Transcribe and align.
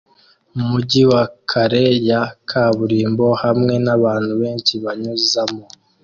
Umujyi 0.59 1.01
wa 1.11 1.23
kare 1.49 1.83
ya 2.09 2.21
kaburimbo 2.49 3.27
hamwe 3.43 3.73
nabantu 3.85 4.31
benshi 4.41 4.73
banyuzamo 4.83 5.63